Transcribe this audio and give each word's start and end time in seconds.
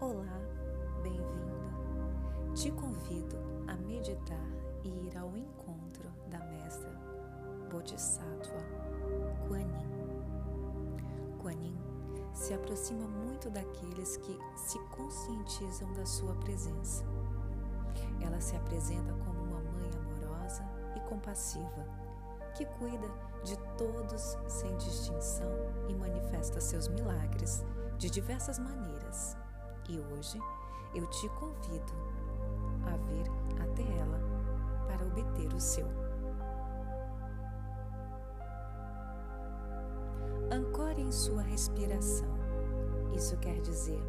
Olá, 0.00 0.38
bem-vindo. 1.02 2.54
Te 2.54 2.70
convido 2.70 3.36
a 3.66 3.74
meditar 3.74 4.46
e 4.84 4.88
ir 4.88 5.18
ao 5.18 5.36
encontro 5.36 6.08
da 6.30 6.38
mestra 6.38 6.92
Bodhisattva 7.68 8.62
Kuan 9.48 9.58
Yin. 9.58 11.36
Kuan 11.42 11.60
Yin 11.60 11.76
se 12.32 12.54
aproxima 12.54 13.08
muito 13.08 13.50
daqueles 13.50 14.18
que 14.18 14.38
se 14.54 14.78
conscientizam 14.96 15.92
da 15.94 16.06
sua 16.06 16.32
presença. 16.36 17.04
Ela 18.20 18.40
se 18.40 18.54
apresenta 18.54 19.12
como 19.14 19.42
uma 19.42 19.60
mãe 19.72 19.90
amorosa 19.98 20.62
e 20.94 21.00
compassiva, 21.08 21.84
que 22.56 22.64
cuida 22.64 23.08
de 23.42 23.56
todos 23.76 24.38
sem 24.46 24.76
distinção 24.76 25.50
e 25.88 25.94
manifesta 25.96 26.60
seus 26.60 26.86
milagres 26.86 27.64
de 27.98 28.08
diversas 28.08 28.60
maneiras 28.60 29.36
e 29.88 29.98
hoje 29.98 30.40
eu 30.94 31.06
te 31.06 31.28
convido 31.30 31.92
a 32.84 32.96
vir 33.08 33.30
até 33.62 33.82
ela 33.98 34.20
para 34.86 35.06
obter 35.06 35.52
o 35.54 35.60
seu. 35.60 35.86
Ancore 40.50 41.02
em 41.02 41.12
sua 41.12 41.42
respiração. 41.42 42.28
Isso 43.14 43.36
quer 43.38 43.60
dizer, 43.60 44.02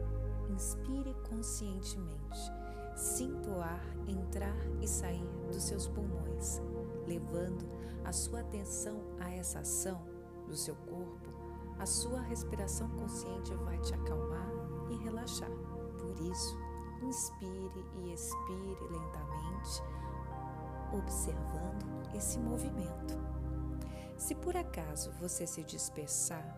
inspire 0.49 1.13
conscientemente. 1.29 2.52
Sinta 2.95 3.49
o 3.49 3.61
ar 3.61 3.81
entrar 4.07 4.57
e 4.81 4.88
sair 4.88 5.25
dos 5.52 5.63
seus 5.63 5.88
pulmões, 5.88 6.61
levando 7.07 7.66
a 8.03 8.11
sua 8.11 8.41
atenção 8.41 9.02
a 9.19 9.30
essa 9.31 9.59
ação 9.59 10.02
do 10.47 10.55
seu 10.55 10.75
corpo. 10.75 11.30
A 11.77 11.85
sua 11.85 12.19
respiração 12.21 12.89
consciente 12.89 13.53
vai 13.55 13.77
te 13.80 13.93
acalmar 13.93 14.58
e 14.89 14.95
relaxar. 14.98 15.52
Por 15.99 16.20
isso, 16.21 16.58
inspire 17.02 17.86
e 17.97 18.13
expire 18.13 18.77
lentamente, 18.89 19.83
observando 20.94 22.16
esse 22.16 22.39
movimento. 22.39 23.17
Se 24.17 24.36
por 24.36 24.55
acaso 24.58 25.11
você 25.13 25.47
se 25.47 25.63
dispersar, 25.63 26.58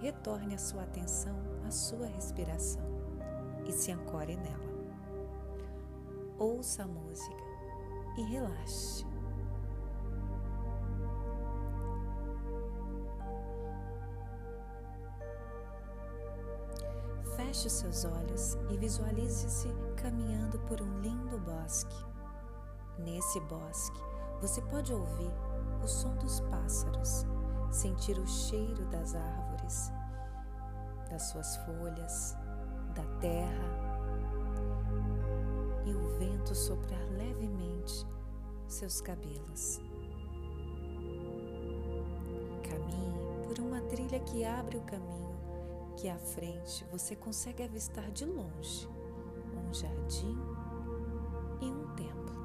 retorne 0.00 0.54
a 0.54 0.58
sua 0.58 0.82
atenção 0.82 1.36
à 1.66 1.70
sua 1.70 2.06
respiração 2.06 2.84
e 3.66 3.72
se 3.72 3.92
ancore 3.92 4.36
nela. 4.36 4.68
Ouça 6.38 6.84
a 6.84 6.86
música 6.86 7.42
e 8.16 8.22
relaxe. 8.22 9.06
Feche 17.48 17.70
seus 17.70 18.04
olhos 18.04 18.58
e 18.68 18.76
visualize-se 18.76 19.68
caminhando 19.96 20.58
por 20.68 20.82
um 20.82 21.00
lindo 21.00 21.38
bosque. 21.38 21.96
Nesse 22.98 23.40
bosque, 23.40 23.98
você 24.38 24.60
pode 24.60 24.92
ouvir 24.92 25.32
o 25.82 25.86
som 25.86 26.14
dos 26.16 26.40
pássaros, 26.40 27.24
sentir 27.70 28.18
o 28.18 28.26
cheiro 28.26 28.84
das 28.90 29.14
árvores, 29.14 29.90
das 31.08 31.22
suas 31.22 31.56
folhas, 31.64 32.36
da 32.94 33.04
terra 33.18 33.64
e 35.86 35.94
o 35.94 36.18
vento 36.18 36.54
soprar 36.54 37.02
levemente 37.12 38.06
seus 38.66 39.00
cabelos. 39.00 39.80
Caminhe 42.62 43.46
por 43.46 43.58
uma 43.58 43.80
trilha 43.88 44.20
que 44.20 44.44
abre 44.44 44.76
o 44.76 44.82
caminho 44.82 45.27
que 45.98 46.08
à 46.08 46.16
frente 46.16 46.86
você 46.92 47.16
consegue 47.16 47.64
avistar 47.64 48.08
de 48.12 48.24
longe 48.24 48.88
um 49.68 49.74
jardim 49.74 50.38
e 51.60 51.64
um 51.64 51.88
templo. 51.96 52.36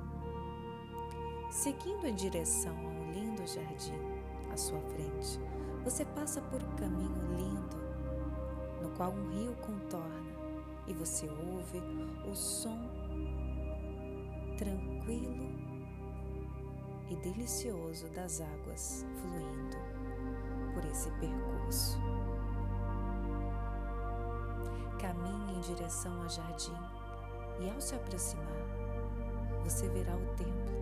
Seguindo 1.52 2.08
em 2.08 2.16
direção 2.16 2.76
a 2.76 2.90
um 2.90 3.12
lindo 3.12 3.46
jardim 3.46 4.02
à 4.52 4.58
sua 4.58 4.82
frente, 4.82 5.40
você 5.84 6.04
passa 6.04 6.42
por 6.42 6.64
um 6.64 6.76
caminho 6.76 7.36
lindo 7.38 7.78
no 8.82 8.90
qual 8.98 9.12
um 9.12 9.30
rio 9.30 9.56
contorna 9.58 10.34
e 10.88 10.94
você 10.94 11.28
ouve 11.30 11.80
o 12.28 12.36
som 12.36 12.90
tranquilo 14.58 15.54
e 17.08 17.16
delicioso 17.18 18.10
das 18.10 18.42
águas 18.42 19.06
fluindo 19.22 19.78
por 20.74 20.84
esse 20.86 21.12
percurso. 21.12 22.23
Caminhe 25.04 25.58
em 25.58 25.60
direção 25.60 26.22
ao 26.22 26.30
jardim 26.30 26.72
e, 27.60 27.70
ao 27.70 27.82
se 27.82 27.94
aproximar, 27.94 28.48
você 29.66 29.86
verá 29.90 30.16
o 30.16 30.26
templo, 30.38 30.74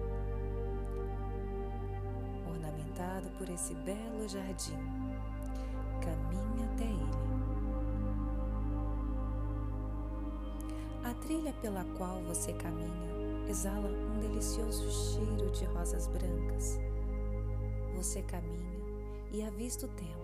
ornamentado 2.48 3.32
por 3.40 3.50
esse 3.50 3.74
belo 3.74 4.30
jardim. 4.30 4.78
Caminhe 6.02 6.64
até 6.72 6.84
ele. 6.84 7.09
A 11.03 11.16
trilha 11.16 11.53
pela 11.53 11.84
qual 11.98 12.22
você 12.22 12.53
caminha 12.53 13.48
exala 13.50 13.88
um 13.88 14.20
delicioso 14.20 14.88
cheiro 14.92 15.50
de 15.50 15.66
rosas 15.66 16.06
brancas. 16.06 16.78
Você 17.96 18.22
caminha 18.22 18.84
e 19.32 19.42
avista 19.42 19.88
o 19.88 19.90
templo. 19.90 20.22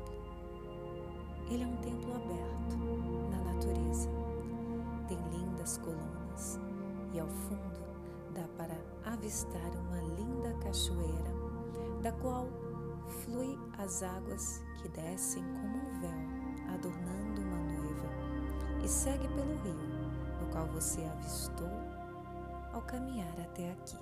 Ele 1.50 1.64
é 1.64 1.66
um 1.66 1.78
templo 1.78 2.14
aberto 2.14 3.27
natureza. 3.58 4.10
Tem 5.08 5.18
lindas 5.32 5.78
colunas 5.78 6.60
e 7.14 7.20
ao 7.20 7.28
fundo 7.28 7.78
dá 8.34 8.48
para 8.58 8.76
avistar 9.12 9.72
uma 9.76 10.00
linda 10.16 10.54
cachoeira, 10.60 11.34
da 12.04 12.12
qual 12.12 12.48
flui 13.24 13.58
as 13.78 14.04
águas 14.04 14.64
que 14.82 14.90
descem 14.90 15.44
como 15.44 15.78
um 15.78 16.00
véu, 16.02 16.74
adornando 16.74 17.42
uma 17.42 17.58
noiva, 17.58 18.10
e 18.84 18.88
segue 18.88 19.28
pelo 19.30 19.56
rio, 19.64 19.76
no 20.40 20.52
qual 20.52 20.68
você 20.68 21.04
avistou 21.04 21.72
ao 22.74 22.82
caminhar 22.82 23.34
até 23.40 23.72
aqui. 23.72 23.98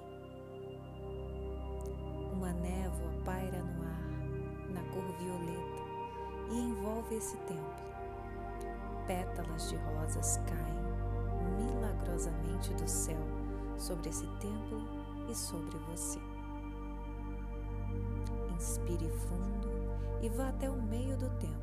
Uma 2.33 2.51
névoa 2.51 3.11
paira 3.23 3.63
no 3.63 3.83
ar, 3.83 4.73
na 4.73 4.81
cor 4.91 5.05
violeta, 5.19 5.85
e 6.51 6.59
envolve 6.59 7.15
esse 7.15 7.37
templo. 7.37 7.94
Pétalas 9.07 9.69
de 9.69 9.75
rosas 9.77 10.37
caem 10.47 10.85
milagrosamente 11.57 12.73
do 12.73 12.87
céu 12.87 13.21
sobre 13.77 14.09
esse 14.09 14.27
templo 14.39 14.81
e 15.29 15.35
sobre 15.35 15.77
você. 15.89 16.19
Inspire 18.55 19.09
fundo 19.09 19.69
e 20.21 20.29
vá 20.29 20.49
até 20.49 20.69
o 20.69 20.81
meio 20.81 21.17
do 21.17 21.29
templo. 21.37 21.55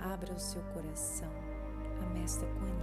Abra 0.00 0.32
o 0.32 0.38
seu 0.38 0.62
coração 0.74 1.30
a 2.02 2.06
Mestra 2.14 2.48
Kuan 2.48 2.80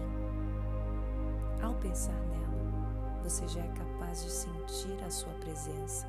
Ao 1.65 1.73
pensar 1.75 2.13
nela, 2.13 3.23
você 3.23 3.47
já 3.47 3.61
é 3.61 3.67
capaz 3.69 4.23
de 4.23 4.29
sentir 4.29 5.03
a 5.03 5.09
sua 5.09 5.33
presença 5.33 6.07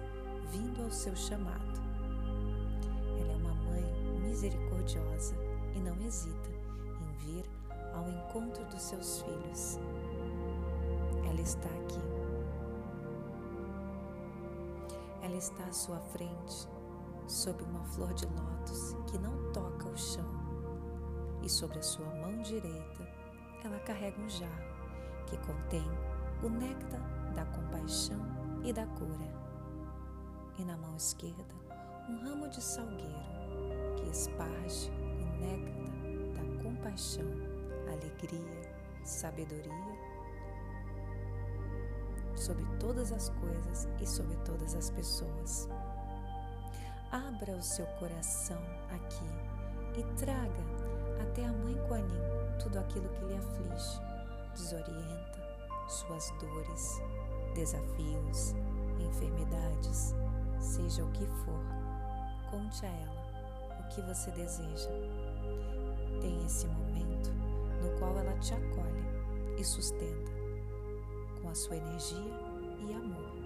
vindo 0.52 0.82
ao 0.82 0.90
seu 0.90 1.16
chamado 1.16 1.88
misericordiosa 4.38 5.34
e 5.74 5.80
não 5.80 6.00
hesita 6.00 6.57
vir 7.18 7.44
ao 7.94 8.08
encontro 8.08 8.64
dos 8.66 8.82
seus 8.82 9.22
filhos. 9.22 9.78
Ela 11.28 11.40
está 11.40 11.68
aqui. 11.68 12.00
Ela 15.22 15.36
está 15.36 15.64
à 15.64 15.72
sua 15.72 15.98
frente, 16.00 16.68
sob 17.26 17.62
uma 17.64 17.84
flor 17.84 18.12
de 18.14 18.26
lótus 18.26 18.94
que 19.10 19.18
não 19.18 19.52
toca 19.52 19.88
o 19.88 19.96
chão, 19.96 20.28
e 21.42 21.48
sobre 21.48 21.78
a 21.78 21.82
sua 21.82 22.06
mão 22.06 22.40
direita 22.42 23.06
ela 23.64 23.78
carrega 23.80 24.20
um 24.20 24.28
jarro 24.28 24.68
que 25.26 25.36
contém 25.38 25.84
o 26.42 26.48
néctar 26.48 27.32
da 27.34 27.44
compaixão 27.46 28.20
e 28.64 28.72
da 28.72 28.86
cura, 28.86 29.28
e 30.58 30.64
na 30.64 30.76
mão 30.76 30.96
esquerda 30.96 31.54
um 32.08 32.16
ramo 32.24 32.48
de 32.48 32.62
salgueiro 32.62 33.12
que 33.96 34.08
esparge 34.08 34.90
o 34.90 35.40
néctar 35.40 35.97
compaixão, 36.78 37.26
alegria, 37.88 38.72
sabedoria 39.04 39.98
sobre 42.36 42.64
todas 42.78 43.12
as 43.12 43.30
coisas 43.30 43.88
e 44.00 44.06
sobre 44.06 44.36
todas 44.38 44.74
as 44.74 44.90
pessoas. 44.90 45.68
Abra 47.10 47.56
o 47.56 47.62
seu 47.62 47.86
coração 47.98 48.62
aqui 48.90 49.98
e 49.98 50.04
traga 50.14 50.62
até 51.20 51.44
a 51.44 51.52
Mãe 51.52 51.74
Kuan 51.88 51.98
Yin 51.98 52.58
tudo 52.62 52.78
aquilo 52.78 53.08
que 53.08 53.24
lhe 53.24 53.36
aflige, 53.36 54.00
desorienta, 54.52 55.38
suas 55.88 56.30
dores, 56.38 57.00
desafios, 57.54 58.54
enfermidades, 59.00 60.14
seja 60.60 61.04
o 61.04 61.10
que 61.12 61.26
for. 61.26 61.60
Conte 62.50 62.86
a 62.86 62.88
ela 62.88 63.88
que 63.90 64.00
você 64.02 64.30
deseja. 64.30 64.90
Tem 66.20 66.44
esse 66.44 66.66
momento 66.66 67.30
no 67.82 67.98
qual 67.98 68.16
ela 68.18 68.36
te 68.38 68.54
acolhe 68.54 69.58
e 69.58 69.64
sustenta 69.64 70.32
com 71.40 71.48
a 71.48 71.54
sua 71.54 71.76
energia 71.76 72.18
e 72.80 72.92
amor. 72.92 73.37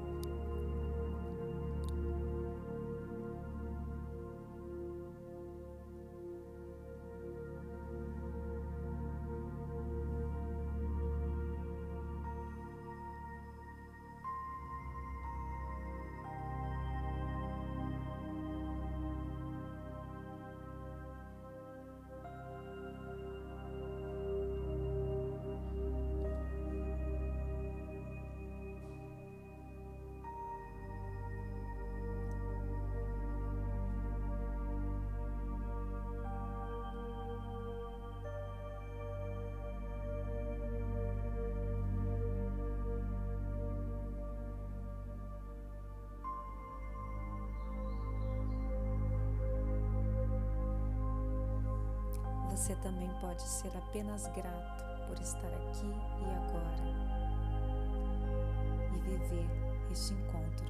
Você 52.62 52.76
também 52.76 53.10
pode 53.20 53.42
ser 53.42 53.76
apenas 53.76 54.28
grato 54.28 54.84
por 55.08 55.20
estar 55.20 55.48
aqui 55.48 55.84
e 55.84 56.30
agora 56.30 56.86
e 58.94 58.98
viver 59.00 59.48
este 59.90 60.14
encontro 60.14 60.64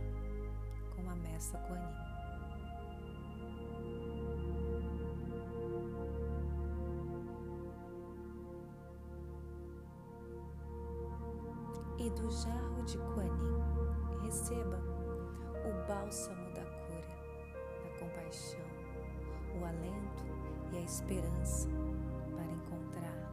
com 0.96 1.10
a 1.10 1.14
Mestra 1.16 1.58
Kuan 1.58 1.92
E 11.98 12.08
do 12.08 12.30
jarro 12.30 12.82
de 12.84 12.96
Kuan 12.96 14.22
receba 14.22 14.80
o 15.66 15.86
bálsamo 15.86 16.54
da 16.54 16.64
cura, 16.64 17.06
da 17.84 17.90
compaixão, 17.98 18.64
o 19.60 19.64
alento 19.66 20.41
e 20.72 20.76
a 20.76 20.80
esperança 20.80 21.68
para 22.34 22.50
encontrar 22.50 23.32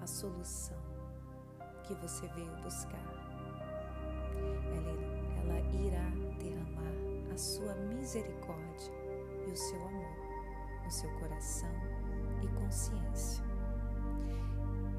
a 0.00 0.06
solução 0.06 0.76
que 1.84 1.94
você 1.94 2.26
veio 2.28 2.54
buscar. 2.62 3.02
Ela, 4.76 4.92
ela 5.40 5.60
irá 5.74 6.08
derramar 6.38 7.34
a 7.34 7.36
sua 7.36 7.74
misericórdia 7.74 8.92
e 9.46 9.50
o 9.50 9.56
seu 9.56 9.82
amor 9.88 10.28
no 10.84 10.90
seu 10.90 11.10
coração 11.18 11.74
e 12.42 12.48
consciência. 12.60 13.44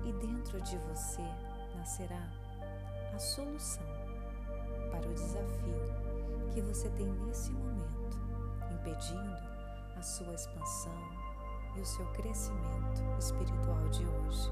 E 0.03 0.11
dentro 0.13 0.61
de 0.61 0.77
você 0.77 1.23
nascerá 1.75 2.29
a 3.13 3.19
solução 3.19 3.85
para 4.91 5.07
o 5.07 5.13
desafio 5.13 6.49
que 6.51 6.61
você 6.61 6.89
tem 6.89 7.07
nesse 7.07 7.51
momento, 7.51 8.19
impedindo 8.71 9.37
a 9.95 10.01
sua 10.01 10.33
expansão 10.33 11.18
e 11.75 11.81
o 11.81 11.85
seu 11.85 12.05
crescimento 12.13 13.01
espiritual 13.17 13.89
de 13.89 14.05
hoje. 14.05 14.51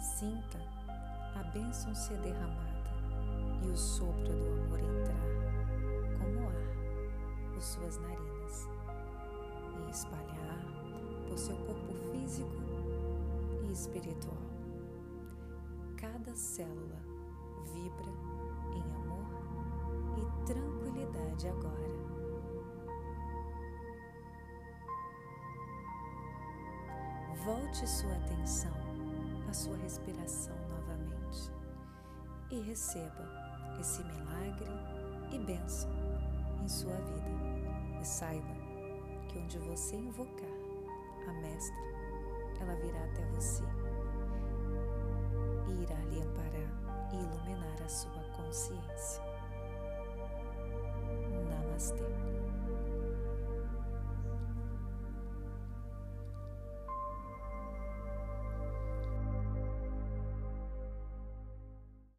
Sinta 0.00 0.58
a 1.34 1.42
bênção 1.52 1.94
ser 1.94 2.18
derramada 2.18 2.90
e 3.62 3.68
o 3.68 3.76
sopro 3.76 4.32
do 4.32 4.52
amor 4.52 4.80
entrar 4.80 5.26
como 6.18 6.48
ar 6.48 7.52
por 7.52 7.60
suas 7.60 7.98
narinas 7.98 8.68
e 9.86 9.90
espalhar 9.90 10.64
por 11.28 11.38
seu 11.38 11.56
corpo 11.56 11.94
físico 12.12 12.62
e 13.68 13.72
espiritual. 13.72 14.36
Cada 15.96 16.34
célula 16.34 17.00
vibra 17.72 18.12
em 18.74 18.94
amor 18.94 19.26
e 20.16 20.46
tranquilidade 20.46 21.48
agora. 21.48 22.15
Volte 27.44 27.86
sua 27.86 28.12
atenção 28.16 28.72
à 29.48 29.52
sua 29.52 29.76
respiração 29.76 30.56
novamente 30.68 31.52
e 32.50 32.60
receba 32.60 33.28
esse 33.80 34.02
milagre 34.02 34.70
e 35.32 35.38
bênção 35.38 35.90
em 36.62 36.68
sua 36.68 36.94
vida. 36.96 38.00
E 38.00 38.04
saiba 38.04 38.54
que 39.28 39.38
onde 39.38 39.58
você 39.58 39.96
invocar 39.96 40.48
a 41.28 41.32
Mestra, 41.32 41.76
ela 42.60 42.74
virá 42.76 43.04
até 43.04 43.24
você 43.34 43.64
e 45.68 45.82
irá 45.82 45.98
lhe 46.06 46.20
amparar 46.20 47.10
e 47.12 47.16
iluminar 47.16 47.82
a 47.84 47.88
sua 47.88 48.22
consciência. 48.36 49.25